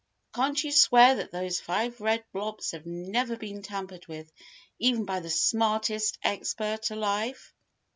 [0.33, 4.33] Can't you swear that those five red blobs have never been tampered with,
[4.79, 7.53] even by the smartest expert alive?"